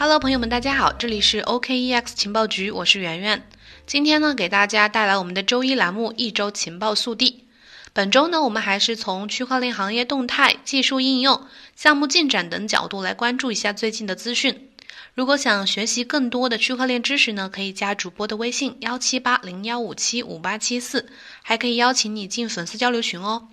[0.00, 3.42] Hello，朋友们，大家好，这里是 OKEX 情报局，我是圆圆。
[3.84, 7.48] 今天呢，给大家带来我们的周一栏目一周情报速递。
[7.92, 11.42] 本周呢，我们还是从区块链行业动态、技术应用、
[11.74, 14.70] 项目进展等角度来关注一下最近的资讯。
[15.14, 21.08] 如果想学习更多的区块链知识呢，可以加主播的微信幺七八零幺五七五八七四，
[21.42, 23.48] 还可以邀请你进粉丝交流群哦。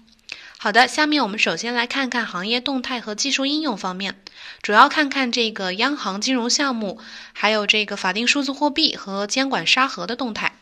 [0.65, 4.15] 好的，下面我们首先来看看行业动态和技术应用方面，
[4.63, 6.99] 主要看看这个央行金融项目，
[7.33, 10.57] 还有这个法定数字货币和监管沙盒的动态。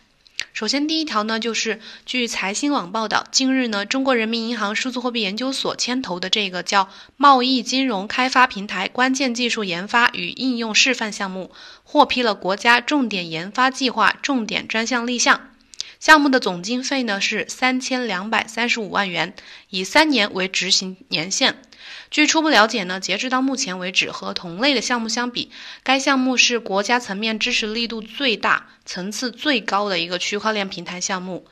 [0.51, 11.53] 首先，第一条呢，就是据财新网报道，近日呢，中国人民银行数字货币研究所牵头的这个叫贸易金融开发平台关键技术研发与应用示范项目，
[11.85, 15.52] 获批了国家重点研发计划重点专项立项。
[15.99, 19.33] 项目的总经费呢是三千两百三十五万元，
[19.69, 21.61] 以三年为执行年限。
[22.09, 25.51] 据初步了解呢，截至到目前为止，和同类的项目相比，
[25.81, 31.45] 该项目是国家层面支持力度最大、层次最高的一个区块链平台项目。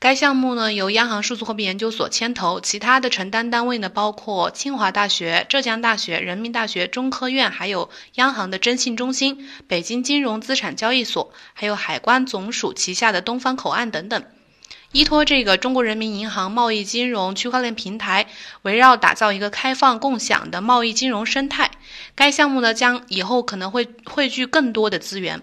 [0.00, 14.24] 该项目呢由央行数字货币研究所牵头，其他的承担单位呢包括清华大学、浙江大学、人民大学、中科院，还有央行的征信中心、北京金融资产交易所，还有海关总署旗下的东方口岸等等。
[14.92, 18.28] 依托这个中国人民银行贸易金融区块链平台，
[18.62, 21.72] 围绕打造一个开放共享的贸易金融生态，
[22.14, 25.42] 该项目呢将以后可能会汇聚更多的资源。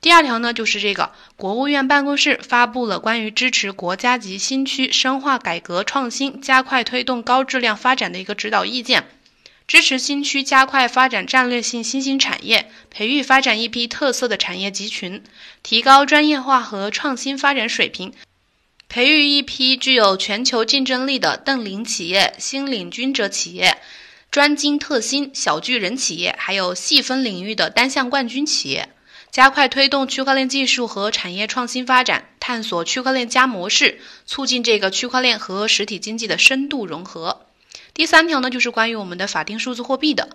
[0.00, 9.08] 第二条呢，就是这个国务院办公室发布了关于支持国家级新区深化改革创新、加快推动高质量发展的一个指导意见，
[9.66, 15.24] 支持新区加快发展战略性新兴产业，培育发展一批特色的产业集群，
[15.64, 18.12] 提高专业化和创新发展水平，
[18.88, 23.76] 培育一批具有全球竞争力的瞪羚企业、新领军者企业、
[24.30, 28.88] 专精特新小巨人企业，还有细分领域的单项冠军企业。
[29.30, 37.42] 加快推动区块链技术和产业创新发展，探索区块链加模式，促进这个区块链和实体经济的深度融合。
[37.94, 40.28] 第三条呢，就是关于我们的法定数字货币的。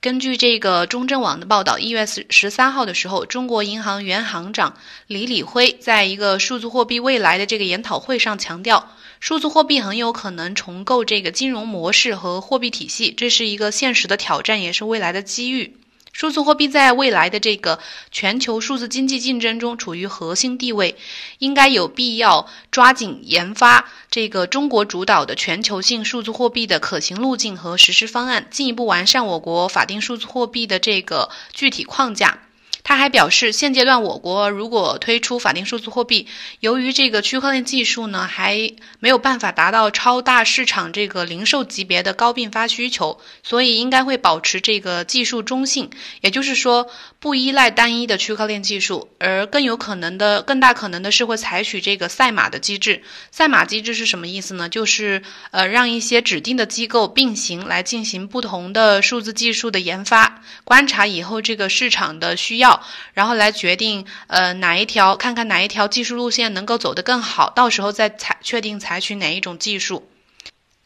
[0.00, 15.76] 根据这个中证网的报道，一月十十三号的时候，中国银行原行长李李辉在一个数字货币未来的这个研讨会上强调，数字货币很有可能重构这个金融模式和货币体系，这是一个现实的挑战，也是未来的机遇。
[16.12, 17.78] 数字货币在未来的这个
[18.10, 20.96] 全球数字经济竞争中处于核心地位，
[21.38, 32.38] 应该有必要抓紧研发这个中国主导的全球性数字货币的可行路径和实施方案，进一步完善我国法定数字货币的这个具体框架。
[32.82, 36.26] 他还表示，现阶段我国如果推出法定数字货币，
[36.60, 45.90] 由于这个区块链技术呢还没有办法达到超大市场这个零售级别的高并发需求，所以应该会保持这个技术中性，
[46.20, 46.88] 也就是说
[47.18, 53.02] 不依赖单一的区块链技术，而更有可能的、更大可能的是会采取这个赛马的机制。
[53.30, 54.68] 赛马机制是什么意思呢？
[54.68, 62.79] 就是呃让一些指定的机构并行来进行不同的数字技术的研发，观察以后这个市场的需要。
[63.14, 70.08] 然后来决定，呃，哪一条看看哪一条技术路线能够走得更好，到时候再采确定采取哪一种技术。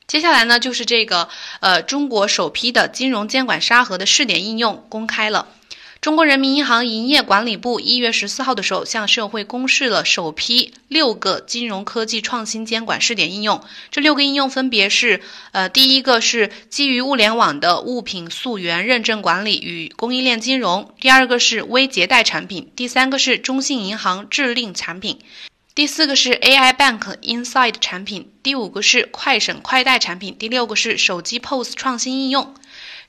[0.06, 1.28] 接下来呢，就是这个，
[1.60, 5.49] 呃，中国首批的金融监管沙盒的试点应用公开了。
[6.04, 13.62] 中国人民银行营业管理部一月十四号的时候向社会公示了首批六个金融科技创新监管试点应用。
[13.91, 15.22] 这六个应用分别是：
[15.53, 25.16] 呃，第一个是基于物联网的物品溯源认证管理与供应链金融；第二个是微借贷产品；第三个是中信银行智令产品；
[25.75, 32.54] 第四个是 AI Bank Inside 产品；第五个是快审快贷产品；第六个是手机 POS 创新应用。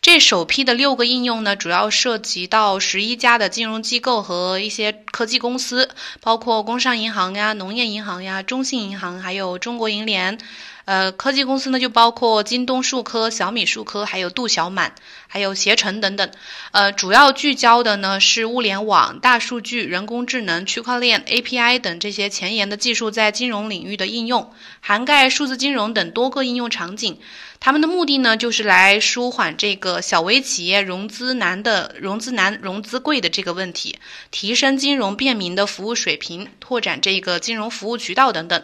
[0.06, 5.90] 这首批的六个应用呢，主要涉及到十一家的金融机构和一些科技公司，
[6.22, 10.38] 包括工商银行呀、农业银行呀、中信银行，还有中国银联。
[10.86, 14.94] 呃，科技公司呢就包括京东数科、小米数科，还有度小满，
[15.28, 16.30] 还有携程等等。
[16.72, 27.20] 呃，主要聚焦的呢是物联网、大数据、人工智能、区块链、API 等这些前沿的技术在金融领域的应用，涵盖数字金融等多个应用场景。
[27.60, 33.98] 他们的目的呢就是来舒缓这个小微企业融资难的融资难、融资贵的这个问题，
[34.30, 38.64] 提升金融便民的服务水平，拓展这个金融服务渠道等等。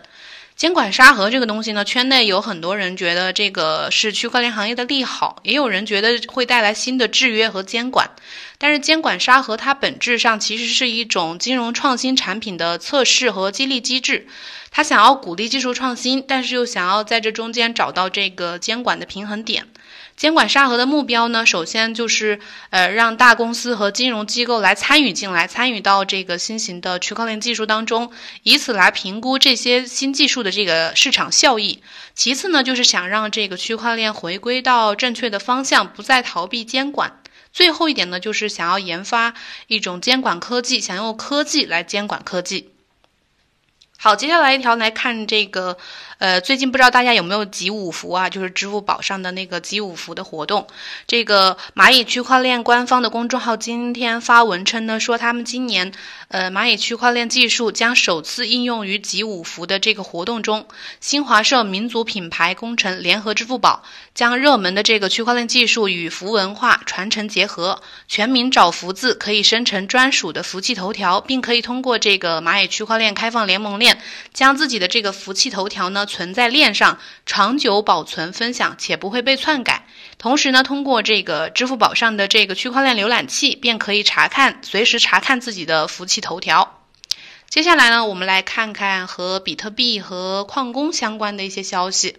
[0.61, 8.07] 监管沙盒这个东西呢，圈内有很多人觉得这个是区块链行业的利好，也有人觉得会带来新的制约和监管。
[8.59, 14.27] 但是监管沙盒它本质上其实是一种金融创新产品的测试和激励机制，
[14.73, 19.67] 他想要鼓励技术创新，但是又想要在这中间找到这个监管的平衡点。
[20.15, 22.39] 监管沙盒的目标呢，首先就是
[22.69, 28.11] 呃让大公司和金融机构来参与进来，参与到这个新型的区块链技术当中，
[28.43, 31.83] 以此来评估这些新技术的这个市场效益。
[32.15, 37.19] 其次呢，就是想让这个区块链回归到正确的方向，不再逃避监管。
[37.51, 39.33] 最后一点呢，就是想要研发
[39.67, 42.69] 一种监管科技，想用科技来监管科技。
[44.03, 45.77] 好，接下来一条来看这个，
[46.17, 48.27] 呃，最近不知道大家有没有集五福啊？
[48.27, 50.65] 就是支付宝上的那个集五福的活动。
[51.05, 55.91] 这个蚂蚁区块链官方的公众号今天发文称呢，说他们今年，
[56.29, 60.65] 呃，蚂蚁区块链技术将首次应用于集五福的这个活动中。
[60.99, 63.83] 新华社民族品牌工程联合支付宝
[64.15, 73.90] 将热门的这个区块链技术与福文化传承结合，全民找福字可以生成专属的福气头条，并可以通过这个蚂蚁区块链开放联盟链。
[74.33, 79.85] 将自己的这个福气头条呢存在链上，长久保存分享，且不会被篡改。
[80.17, 86.81] 同时呢，通过这个支付宝上的这个区块链浏览器，便可以查看随时查看自己的福气头条。
[87.49, 92.17] 接下来呢，我们来看看和比特币和矿工相关的一些消息。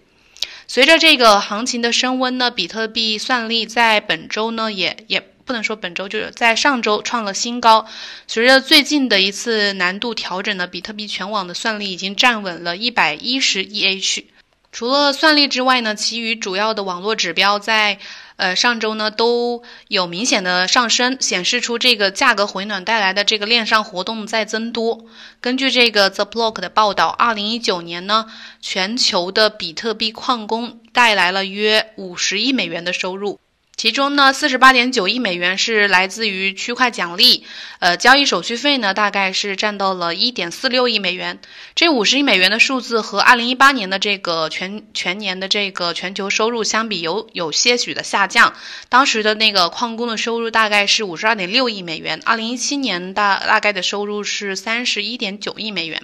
[0.67, 5.32] 随着这个行情的升温呢，比特币算力在本周呢也也。
[5.45, 7.85] 不能说本周就是在上周创了新高。
[8.27, 14.25] 随着最近的一次难度调整呢，比特币全网的算力已经站稳了一百一十 EH。
[14.71, 17.99] 除了算力之外呢，其余主要的网络指标在
[18.37, 25.05] 呃上周呢都有明显的上升，显示出这个价格回暖带来的这个链上活动在增多。
[25.39, 28.25] 根据这个 The Block 的报道，二零一九年呢，
[28.61, 33.39] 全球的比特币矿工带来了约五十亿美元的收入。
[33.83, 37.43] 其中呢，四十八点九亿美元是来自于区块奖励，
[37.79, 41.41] 呃，交易手续费呢，大概是占到了一点四六亿美元。
[41.75, 48.53] 这五十亿美元的数字和二零一八年的这个全全年的这个全球收入相比，有有些许的下降。
[48.87, 56.01] 当时的那个矿工的收入大概是五十二点六亿美元，二零一七年大大概的收入是三十一点九亿美元。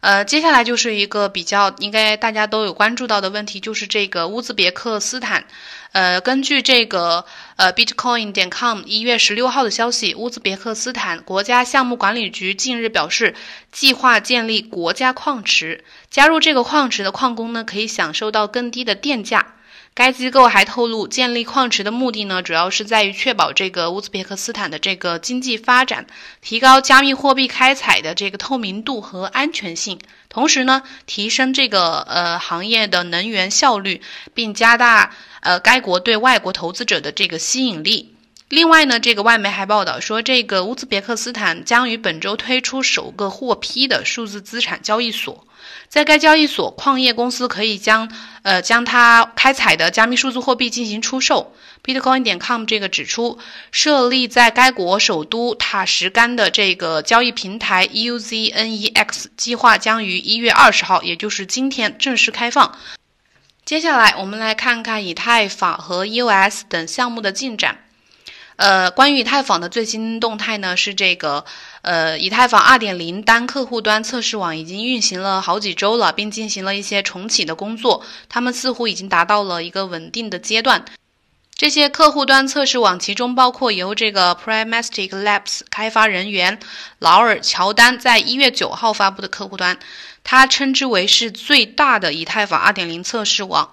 [0.00, 5.44] 呃，接下来就是一个比较应该大家都有关注到的问题，就是这个乌兹别克斯坦。
[5.92, 7.24] 呃，根据这个
[7.56, 13.34] 呃 Bitcoin 点 com 一月十六号的消息，乌兹别克斯坦国家项目管理局近日表示，
[13.72, 15.82] 计划建立国家矿池。
[16.10, 19.54] 加入这个矿池的矿工呢，可以享受到更低的电价。
[19.98, 26.06] 该机构还透露，建立矿池的目的呢，主要是在于确保这个乌兹别克斯坦的这个经济发展，
[26.40, 29.98] 提高加密货币开采的这个透明度和安全性，
[30.28, 34.00] 同时呢，提升这个呃行业的能源效率，
[34.34, 38.14] 并加大呃该国对外国投资者的这个吸引力。
[38.48, 45.46] 另外呢，这个外媒还报道说，这个乌兹别克斯坦将于本周推出首个获批的数字资产交易所。
[45.88, 48.10] 在该交易所，矿业公司可以将
[48.42, 51.52] 呃将它开采的加密数字货币进行出售。
[51.84, 53.38] Bitcoin 点 com 这个指出，
[53.70, 62.78] 设立在该国首都塔什干的这个交易平台 UZNEX 计划将于一月二十号，也就是今天正式开放。
[63.66, 67.84] 接下来，我们来看看以太坊和 EOS 等项目的进展。
[68.58, 71.44] 呃，关于以太坊的最新动态呢，是这个，
[71.82, 80.84] 呃，以太坊2.0单客户端测试网已经运行了好几周了，并进行了一些重启的工作，他们似乎已经达到了一个稳定的阶段。
[81.54, 86.58] 这些客户端测试网，其中包括由这个 Primastic Labs 开发人员
[86.98, 89.78] 劳尔·乔丹在一月九号发布的客户端，
[90.24, 93.70] 他称之为是最大的以太坊2.0测试网。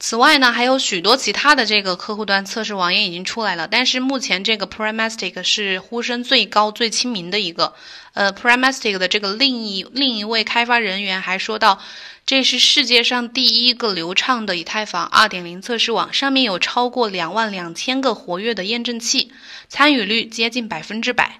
[0.00, 7.74] 此外呢，还有许多其他的这个客户端测试网也已经出来了，但是目前这个 Primastic 是呼声最高、最亲民的一个。
[8.12, 11.80] 呃，Primastic 的这个另一另一位开发人员还说到，
[12.26, 19.32] 这是世界上第一个流畅的以太坊2.0测试网，上面有超过两万两千个活跃的验证器，
[19.68, 21.38] 参与率接近百分之百。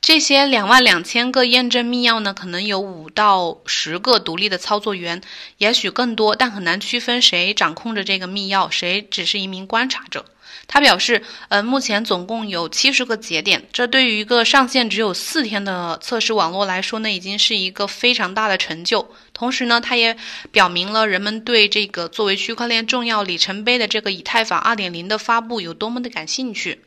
[0.00, 5.20] 这些两万两千个验证密钥呢，可能有五到十个独立的操作员，
[5.58, 10.24] 也许更多，但很难区分谁掌控着这个密钥，谁只是一名观察者。
[10.66, 19.14] 他表示，呃，目前总共有七十个节点，这对于一个上线只有四天的测试网络来说呢，已经是一个非常大的成就。
[19.34, 20.16] 同时呢，他也
[20.50, 26.80] 表明了人们对这个作为区块链重要里程碑的这个以太坊二点零的发布有多么的感兴趣。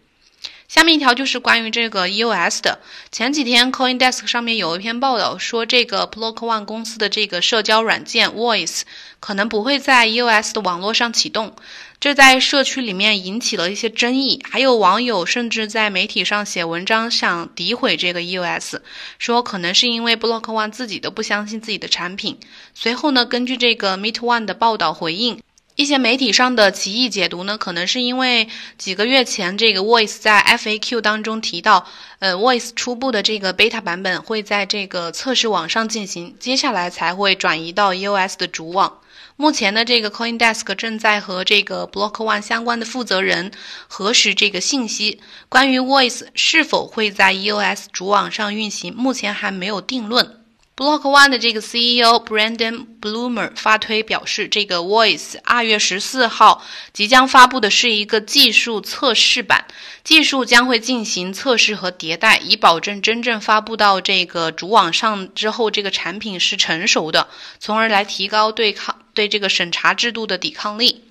[0.73, 2.79] 下面一条就是关于这个 EOS 的。
[3.11, 8.83] 前几天 CoinDesk 上面有一篇报道说，这个 Block One 公司的这个社交软件 Voice
[9.19, 11.57] 可能不会在 EOS 的网络上启动，
[11.99, 14.41] 这在社区里面引起了一些争议。
[14.49, 18.79] 还有网友甚至在媒体上写文章，想诋毁这个 EOS，
[19.19, 22.39] 说可能是因为 Block One 自己都不相信自己的产品。
[22.73, 25.41] 随后呢，根据这个 Meet One 的报道回应。
[25.81, 28.47] 一些媒体上的歧义解读呢，可能是因为
[28.77, 31.87] 几个月前这个 Voice 在 FAQ 当中提到，
[32.19, 38.99] 呃，Voice 初步的这个 beta 版本会在这个测试网上进行，接下来才会转移到 EOS 的主网。
[39.37, 43.51] 目前呢，这个 CoinDesk 正在和这个 Block One 相关的负责人
[43.87, 45.19] 核实这个信息，
[45.49, 50.40] 关于 Voice 是否会在 EOS 主网上运行，目前还没有定论。
[50.73, 56.63] Block One 的这个 CEO Brandon Bloomer 发推表示，这个 Voice 二月十四号
[56.93, 59.65] 即将发布的是一个技术测试版，
[60.03, 67.27] 技术将会进行测试和迭代，以保证真正发布到这个主网上之后，这个产品是成熟的，
[67.59, 71.03] 从而来提高对抗对这个审查制度的抵抗力。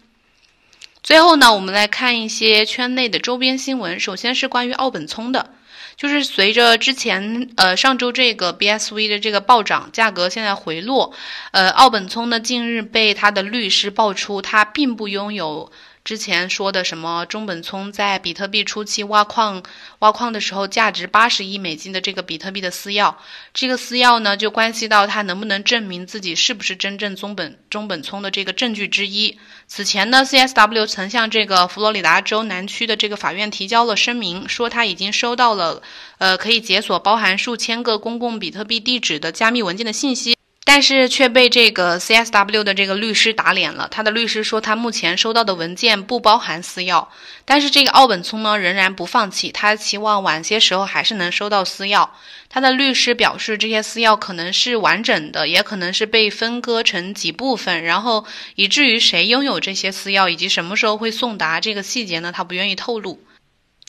[1.02, 5.54] 最后呢，我们来看一些圈内的周边新闻，首先是关于奥本聪的。
[6.00, 11.12] 就是随着之前呃上周这个 BSV 的这个暴涨，价格现在回落，
[11.50, 15.70] 呃，奥本聪呢近日被他的律师爆出，他并不拥有。
[16.02, 19.62] 之前说的什么中本聪在比特币初期挖矿
[20.00, 23.14] 挖矿的时候，价值八十亿美金的这个比特币的私钥，
[23.52, 29.38] 这个私钥呢就关系到他能不能证明自己是不是真正中本中本聪的这个证据之一。
[29.66, 35.82] 此前呢，CSW 曾向这个佛罗里达州南区的这个法院提交了声明，说他已经收到了
[36.18, 40.39] 呃可以解锁包含数千个公共比特币地址的加密文件的信息。
[40.62, 43.88] 但是却被这个 CSW 的这个律师打脸了。
[43.90, 47.08] 他的律师说，他目前收到的文件不包含私钥。
[47.44, 52.08] 但是这个奥本聪呢，仍然不放弃，他期望晚些时候还是能收到私钥。
[52.48, 58.24] 他的律师表示，这些私钥可能是完整的，也可能是被分割成几部分，然后
[58.54, 63.18] 以至于谁拥有这些私钥以及什么时候会送达这个细节呢，他不愿意透露。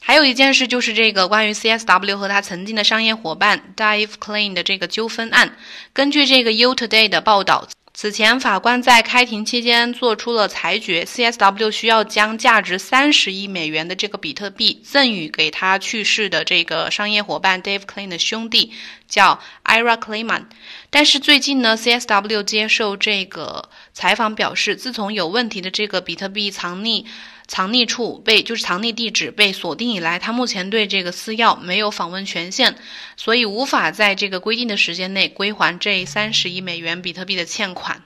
[0.04, 5.56] 还有一件事就是这个关于 CSW 和他曾经的商业伙伴 Dave Klein 的这个纠纷案。
[5.94, 18.74] 根据这个 U Today 的报道，此前法官在开庭期间做出了裁决，CSW 需要将价值三十亿美元的这个比特币赠予给他去世的这个商业伙伴 Dave Klein 的兄弟，
[19.08, 20.46] 叫 Ira Kleiman。
[20.90, 27.06] 但是最近呢，CSW 接受这个采访表示，自从有问题的这个比特币藏匿。
[27.52, 32.78] 藏匿处被就是藏匿地址被锁定以来，他目前对这个私钥没有访问权限，
[33.18, 38.04] 所以无法在这个规定的时间内归还这三十亿美元比特币的欠款。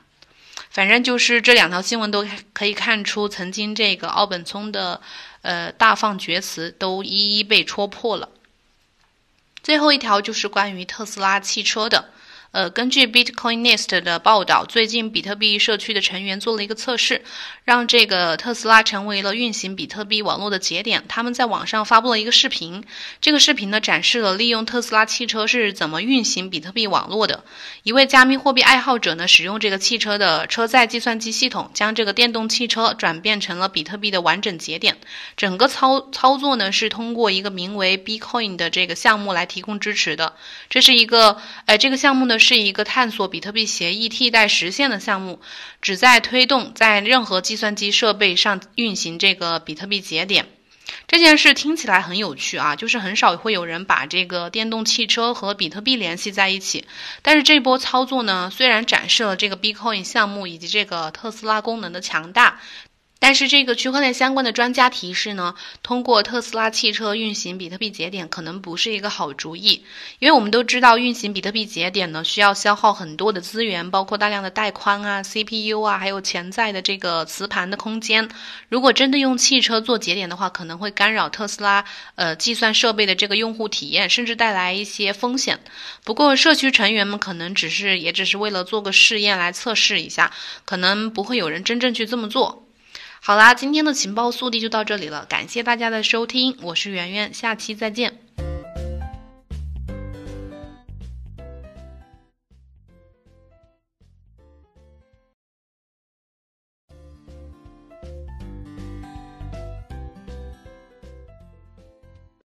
[0.72, 5.00] 反正就是这两条新闻都可以看出，曾经这个奥本聪的
[5.44, 8.30] 呃大放厥词都一一被戳破了。
[9.62, 12.10] 最后一条就是关于特斯拉汽车的。
[12.56, 17.22] 呃，根据 Bitcoinist 的报道，最近比特币社区的成员做了一个测试，
[17.66, 21.04] 让这个特斯拉成为了运行比特币网络的节点。
[21.10, 22.86] 他们在网上发布了一个视频，
[23.20, 27.44] 这个视频呢展示了利用特斯拉汽车是怎么运行比特币网络的。
[27.84, 34.96] 一位加密货币爱好者呢，使用这个汽车的车载计算机系统，将这个电动汽车转变成了比特币的完整节点。
[35.36, 40.36] 整个操操作呢是通过一个名为 Bitcoin 的这个项目来提供支持的。
[40.70, 41.36] 这是一个，
[41.66, 42.40] 呃，这个项目呢。
[42.46, 45.42] 是一个探索比特币协议替代实现的项目，
[45.82, 50.46] 旨在推动在任何计算机设备上运行这个比特币节点。
[51.08, 56.86] 这件事听起来很有趣啊，就是很少会有人把这个电动汽车和比特币联系在一起。
[57.24, 62.60] 但是这波操作呢，虽然展示了这个 Bitcoin 项目以及这个特斯拉功能的强大。
[63.28, 69.84] 但是这个区块链相关的专家提示呢，通过特斯拉汽车运行比特币节点可能不是一个好主意，
[70.20, 78.30] 因为我们都知道运行比特币节点呢需要消耗很多的资源，包括大量的带宽啊、CPU 啊，还有潜在的这个磁盘的空间。
[78.70, 85.60] 如果真的用汽车做节点的话，可能会干扰特斯拉呃计算设备的这个用户体验，甚至带来一些风险。
[86.04, 90.32] 不过社区成员们可能只是也只是为了做个试验来测试一下，
[90.64, 92.65] 可能不会有人真正去这么做。
[93.28, 98.25] 好啦，今天的情报速递就到这里了，感谢大家的收听，我是圆圆，下期再见。